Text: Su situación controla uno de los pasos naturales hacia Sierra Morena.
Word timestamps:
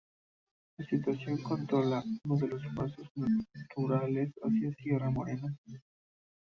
Su 0.79 0.83
situación 0.85 1.37
controla 1.43 2.03
uno 2.25 2.35
de 2.37 2.47
los 2.47 2.61
pasos 2.75 3.07
naturales 3.15 4.33
hacia 4.41 4.73
Sierra 4.73 5.11
Morena. 5.11 5.55